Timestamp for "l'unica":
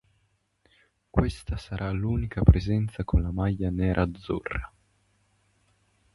1.91-2.41